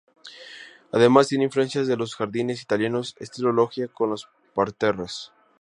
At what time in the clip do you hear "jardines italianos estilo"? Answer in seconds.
2.15-3.51